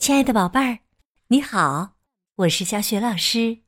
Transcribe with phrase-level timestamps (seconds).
[0.00, 0.78] 亲爱的宝贝儿，
[1.26, 1.96] 你好，
[2.36, 3.58] 我是小雪老师，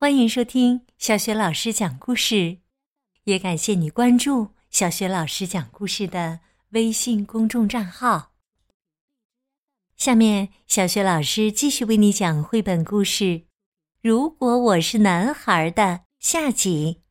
[0.00, 2.58] 欢迎收听小雪老师讲故事，
[3.22, 6.40] 也感谢你关注小雪老师讲故事的
[6.70, 8.32] 微信公众账号。
[9.96, 13.24] 下面，小雪老师继续为你讲绘本故事
[14.02, 17.04] 《如果我是男孩》的下集。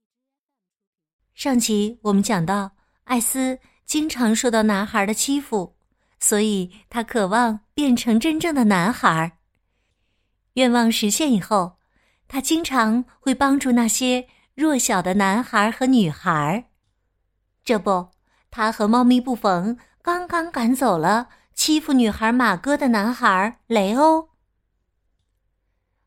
[1.33, 2.75] 上集我们讲到，
[3.05, 5.77] 艾斯经常受到男孩的欺负。
[6.23, 9.39] 所以他渴望变成真正的男孩。
[10.53, 11.77] 愿望实现以后，
[12.29, 16.69] 他经常会帮助那些弱小的男孩和女孩。
[17.65, 18.11] 这不，
[18.49, 24.29] 他和猫咪布冯刚刚赶走了欺负女孩马哥的男孩雷欧。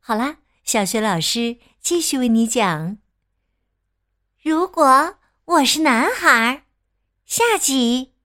[0.01, 2.97] 好啦，小学老师继续为你讲。
[4.43, 6.65] 如果我是男孩，
[7.27, 8.16] 下集。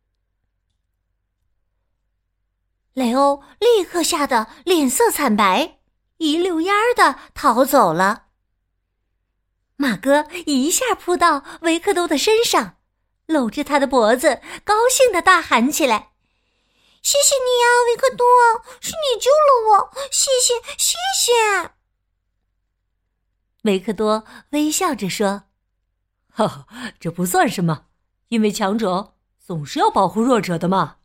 [2.94, 5.80] 雷欧立刻吓得脸色惨白，
[6.18, 8.26] 一溜烟儿的逃走了。
[9.78, 12.78] 马哥一下扑到维克多的身上，
[13.28, 16.12] 搂着他的脖子，高兴的大喊起来
[17.02, 18.28] ：“谢谢你呀，维克多，
[18.80, 19.92] 是你救了我！
[20.12, 21.72] 谢谢，谢谢！”
[23.64, 25.44] 维克多微笑着说
[26.30, 26.68] ：“哈哈，
[27.00, 27.86] 这不算什么，
[28.28, 30.98] 因为强者总是要保护弱者的嘛。”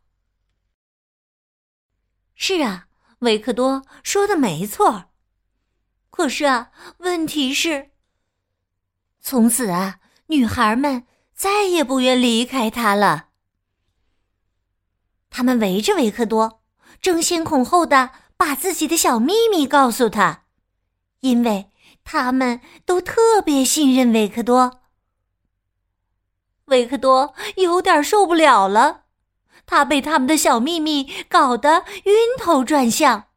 [2.39, 2.87] 是啊，
[3.19, 5.05] 维克多说的没错。
[6.11, 7.89] 可是啊，问题是，
[9.19, 13.29] 从此啊，女孩们再也不愿离开他了。
[15.31, 16.61] 他们围着维克多，
[17.01, 20.45] 争先恐后的把自己的小秘密告诉他，
[21.21, 21.71] 因为
[22.03, 24.81] 他们都特别信任维克多。
[26.65, 29.05] 维克多有点受不了了。
[29.67, 33.27] 他被他们的小秘密搞得晕头转向，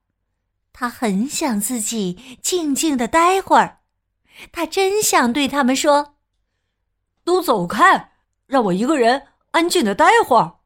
[0.72, 3.80] 他很想自己静静的待会儿，
[4.52, 6.14] 他真想对他们说
[7.24, 8.12] ：“都走开，
[8.46, 10.60] 让我一个人安静的待会儿。”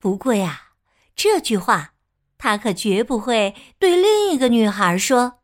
[0.00, 0.70] 不过呀，
[1.14, 1.92] 这句话
[2.38, 5.42] 他可绝不会对另一个女孩说，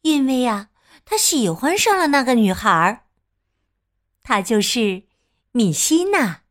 [0.00, 0.70] 因为呀，
[1.04, 3.06] 他喜欢上了那个女孩，
[4.22, 5.04] 她就是
[5.52, 6.41] 米西娜。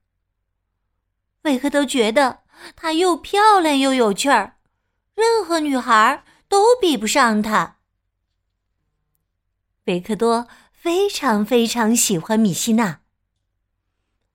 [1.43, 2.43] 维克多觉得
[2.75, 4.57] 她又漂亮又有趣儿，
[5.15, 7.77] 任何女孩都比不上她。
[9.85, 13.01] 维克多非常非常喜欢米西娜，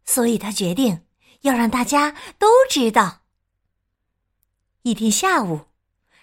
[0.05, 1.06] 所以他决定
[1.43, 3.23] 要让大家都知道。
[4.83, 5.67] 一天下午，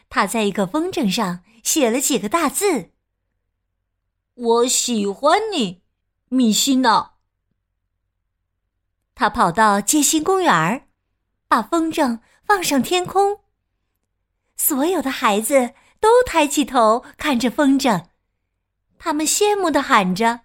[0.09, 2.91] 他在一个风筝上写了几个大字
[4.35, 5.81] ：“我喜欢你，
[6.27, 7.12] 米西娜。”
[9.15, 10.87] 他跑到街心公园
[11.47, 13.41] 把风筝放上天空。
[14.55, 18.05] 所有的孩子都抬起头看着风筝，
[18.97, 20.41] 他们羡慕的喊着：“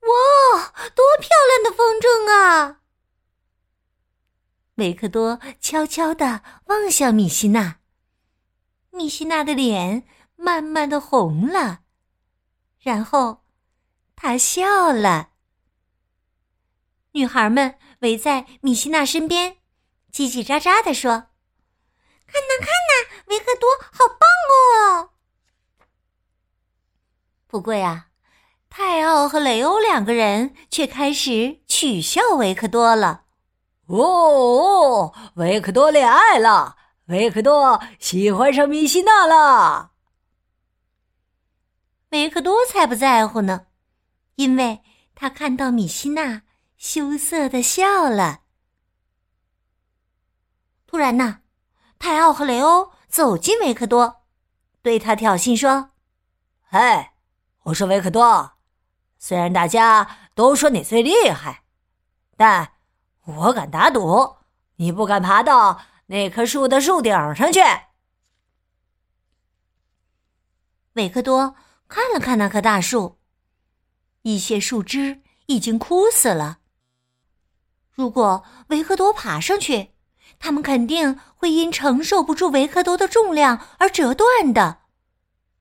[0.00, 2.80] 哇，多漂亮的风筝啊！”
[4.76, 7.78] 维克多悄悄的望向米西娜，
[8.90, 11.80] 米西娜的脸慢慢的红了，
[12.78, 13.44] 然后
[14.14, 15.30] 他笑了。
[17.16, 19.56] 女孩们围在米西娜身边，
[20.12, 21.10] 叽叽喳喳地说
[22.28, 25.12] ：“看呐看呐，维克多好棒哦！”
[27.48, 28.08] 不过呀，
[28.68, 33.24] 泰奥和雷欧两个人却开始取笑维克多了。
[33.86, 36.76] 哦，维克多恋爱了，
[37.06, 39.92] 维克多喜欢上米西娜了。
[42.10, 43.68] 维克多才不在乎呢，
[44.34, 44.82] 因为
[45.14, 46.42] 他看到米西娜。
[46.76, 48.42] 羞涩的笑了。
[50.86, 51.40] 突然呢，
[51.98, 54.24] 泰奥和雷欧走进维克多，
[54.82, 55.90] 对他挑衅说
[56.68, 57.10] ：“嘿，
[57.64, 58.52] 我说维克多，
[59.18, 61.64] 虽然大家都说你最厉害，
[62.36, 62.74] 但
[63.24, 64.36] 我敢打赌，
[64.76, 67.60] 你不敢爬到那棵树的树顶上去。”
[70.94, 71.56] 维克多
[71.88, 73.18] 看了看那棵大树，
[74.22, 76.60] 一些树枝已经枯死了。
[77.96, 79.92] 如果维克多爬上去，
[80.38, 84.82] 他们肯定会因承受不住维克多的重量而折断的，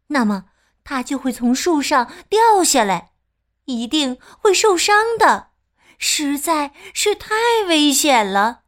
[0.08, 0.48] 那么
[0.84, 3.14] 他就会从树上掉下来，
[3.64, 5.52] 一定会受伤的，
[5.98, 7.36] 实在是太
[7.70, 8.64] 危险了。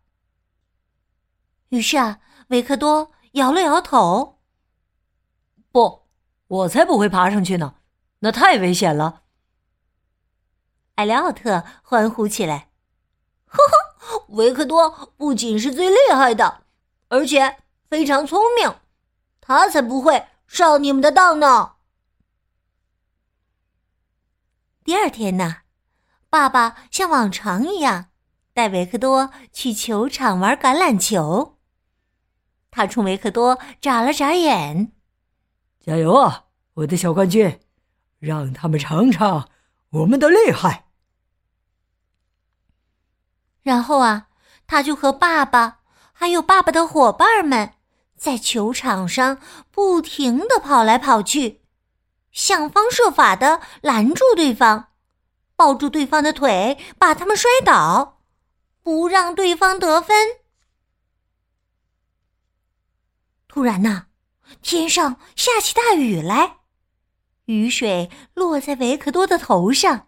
[1.68, 4.40] 于是啊，维克多摇了摇头
[5.74, 6.08] ：“不，
[6.48, 7.76] 我才不会爬上去呢，
[8.20, 9.24] 那太危险了。”
[10.96, 12.70] 艾利奥特欢呼起来。
[13.48, 16.64] 呵呵，维克多不仅是最厉害的，
[17.08, 17.58] 而且
[17.90, 18.76] 非常聪明，
[19.42, 21.74] 他才不会上你们的当呢。
[24.84, 25.58] 第二天呢，
[26.30, 28.08] 爸爸像往常一样
[28.54, 31.58] 带维克多去球场玩橄榄球。
[32.72, 34.94] 他冲维克多眨了眨眼
[35.84, 36.46] ：“加油啊，
[36.76, 37.60] 我的小冠军！
[38.20, 39.50] 让他们尝尝
[39.90, 40.86] 我们的厉害。”
[43.68, 44.28] 然后啊，
[44.66, 45.80] 他就和爸爸
[46.14, 47.74] 还有爸爸的伙伴们
[48.16, 49.42] 在球场上
[49.72, 51.64] 不停的跑来跑去。
[52.32, 54.92] 想方设法的拦住对方，
[55.58, 58.22] 抱住对方的腿，把他们摔倒，
[58.84, 60.16] 不让对方得分。
[63.50, 64.06] 突然呢，
[64.62, 66.60] 天上下起大雨来，
[67.48, 70.08] 雨水落在维克多的头上，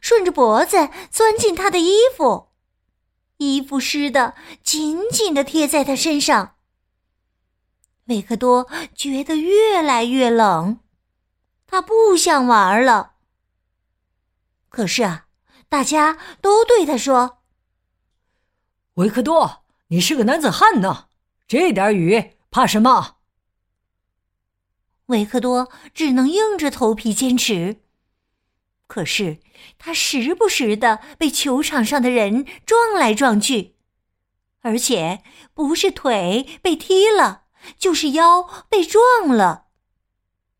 [0.00, 2.45] 顺着脖子钻进他的衣服，
[3.38, 6.56] 衣服湿的紧紧的贴在他身上。
[8.06, 10.80] 维克多觉得越来越冷。
[11.66, 13.14] 他不想玩了。
[14.68, 15.26] 可是啊，
[15.68, 17.38] 大家都对他说
[18.94, 21.08] ：“维克多，你是个男子汉呢，
[21.48, 23.16] 这点雨怕什么？”
[25.06, 27.82] 维克多只能硬着头皮坚持。
[28.86, 29.38] 可是
[29.78, 33.74] 他时不时的被球场上的人撞来撞去，
[34.60, 35.22] 而且
[35.54, 37.42] 不是腿被踢了，
[37.78, 39.66] 就是腰被撞了。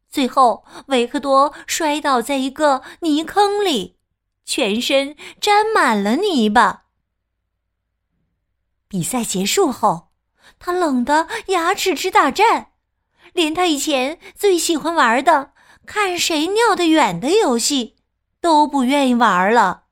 [0.08, 3.99] 最后，维克多摔倒在一个泥坑里，
[4.44, 6.84] 全身沾满了泥巴。
[8.88, 10.12] 比赛结束后，
[10.58, 12.73] 他冷得牙齿直打颤，
[13.32, 15.52] 连他以前最喜欢玩的
[15.84, 17.95] “看谁尿得远”的游戏
[18.46, 19.87] 都不愿意玩了。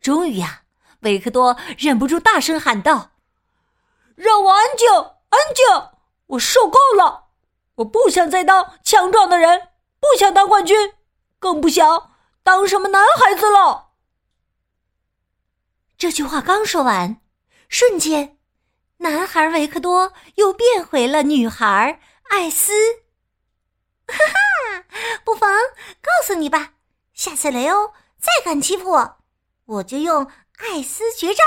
[0.00, 0.62] 终于呀，
[1.02, 3.12] 维克多忍不住大声喊道
[4.16, 4.90] ：“让我安静，
[5.28, 5.64] 安静！
[6.26, 7.28] 我受够了！”
[7.78, 9.68] 我不想再当强壮的人，
[10.00, 10.94] 不想当冠军，
[11.38, 12.10] 更不想
[12.42, 13.90] 当什么男孩子了。
[15.96, 17.20] 这句话刚说完，
[17.68, 18.38] 瞬间，
[18.96, 22.72] 男孩维克多又变回了女孩艾斯。
[24.08, 24.53] 哈哈，
[25.24, 25.50] 不妨
[26.00, 26.74] 告诉你吧，
[27.12, 27.88] 下次雷欧
[28.18, 29.16] 再敢欺负我，
[29.64, 31.42] 我就用艾斯绝招，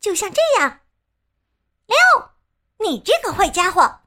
[0.00, 0.80] 就像这样。
[1.86, 2.30] 雷欧，
[2.78, 4.00] 你这个坏家伙！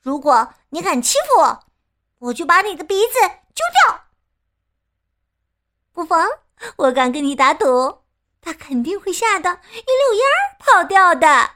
[0.00, 1.66] 如果你敢欺负我，
[2.18, 3.14] 我就把你的鼻子
[3.54, 4.04] 揪掉。
[5.92, 6.28] 不妨，
[6.76, 8.02] 我敢跟你打赌，
[8.40, 11.52] 他肯定会吓得一溜烟儿跑掉的。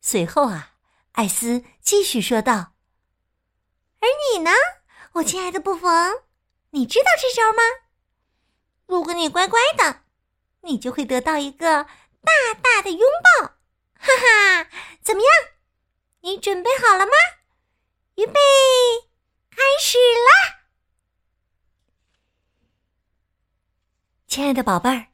[0.00, 0.72] 随后啊，
[1.12, 2.72] 艾斯继续说道
[4.02, 4.50] ：“而你呢，
[5.12, 6.24] 我亲爱的布冯，
[6.70, 7.62] 你知道这招吗？
[8.86, 10.00] 如果你乖乖的，
[10.62, 13.00] 你就会得到一个大大的拥
[13.40, 13.46] 抱。
[13.94, 14.68] 哈哈，
[15.00, 15.30] 怎么样？”
[16.24, 17.12] 你准备好了吗？
[18.16, 18.34] 预备，
[19.50, 20.62] 开始啦！
[24.26, 25.06] 亲爱的宝贝儿，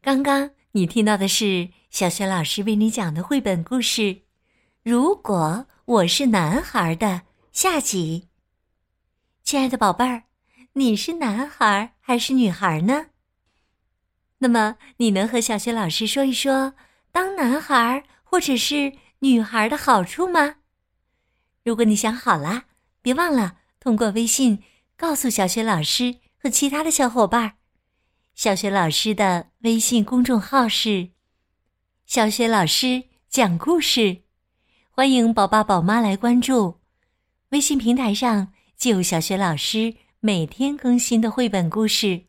[0.00, 4.02] 刚刚你听到的是小雪老师为你讲的绘本故事
[4.82, 7.22] 《如果我是男孩》的
[7.52, 8.29] 下集。
[9.50, 10.22] 亲爱的宝贝儿，
[10.74, 13.06] 你是男孩还是女孩呢？
[14.38, 16.74] 那么你能和小雪老师说一说
[17.10, 18.92] 当男孩或者是？
[19.18, 20.58] 女孩的好处吗？
[21.64, 22.66] 如果你想好了，
[23.02, 24.62] 别忘了通过微信
[24.96, 27.54] 告诉小雪老师和其他的小伙伴。
[28.36, 31.10] 小雪老师的微信公众号是
[32.06, 34.22] “小雪老师讲故事”，
[34.94, 36.78] 欢迎宝爸宝妈来关注。
[37.48, 42.22] 微信平台上就小学老师每天更新的绘本故事，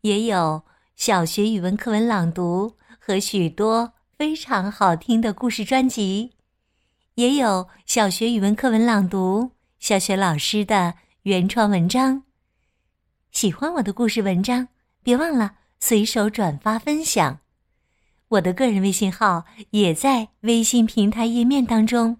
[0.00, 0.64] 也有
[0.96, 3.92] 小学语文课文朗读和许多。
[4.18, 6.32] 非常好听的故事专辑，
[7.14, 12.24] 也有小学语文课文朗读、小学老师的原创文章。
[13.30, 14.66] 喜欢我的故事文章，
[15.04, 17.38] 别忘了随手转发分享。
[18.26, 22.18] 我的个人微信号也在微信平台页面当中。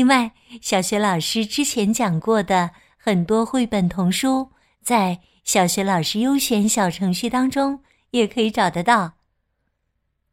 [0.00, 4.48] 另外，小学老师之前讲过的很多绘本童书，
[4.82, 9.12] 在小学老师优选小程序当中也可以找得到。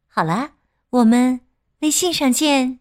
[0.06, 0.52] 好啦。
[0.88, 1.40] 我们
[1.80, 2.80] 微信上见。